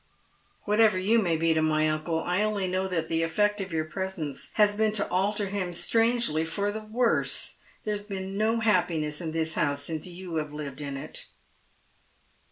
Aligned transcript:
"Whatever 0.65 0.97
you 0.97 1.21
may 1.21 1.37
be 1.37 1.53
to 1.53 1.61
my 1.61 1.87
uncle, 1.87 2.23
I 2.23 2.41
only 2.41 2.67
know 2.67 2.87
that 2.87 3.07
the 3.07 3.21
effect 3.21 3.61
of 3.61 3.71
your 3.71 3.85
presence 3.85 4.49
has 4.55 4.73
been 4.73 4.93
to 4.93 5.07
alter 5.09 5.45
him 5.45 5.73
strangely 5.75 6.43
for 6.43 6.71
the 6.71 6.81
worse. 6.85 7.59
There 7.85 7.93
has 7.93 8.05
been 8.05 8.35
no 8.35 8.61
happiness 8.61 9.21
in 9.21 9.31
this 9.31 9.53
house 9.53 9.83
since 9.83 10.07
you 10.07 10.37
have 10.37 10.53
lived 10.53 10.81
in 10.81 10.97
it." 10.97 11.27